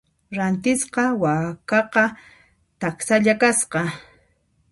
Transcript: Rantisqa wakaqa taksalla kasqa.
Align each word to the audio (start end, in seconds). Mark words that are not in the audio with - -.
Rantisqa 0.37 1.03
wakaqa 1.21 2.05
taksalla 2.79 3.33
kasqa. 3.41 3.81